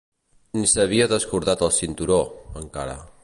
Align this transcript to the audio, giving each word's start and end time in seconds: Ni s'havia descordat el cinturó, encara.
Ni 0.59 0.69
s'havia 0.71 1.07
descordat 1.11 1.63
el 1.69 1.73
cinturó, 1.77 2.19
encara. 2.63 2.97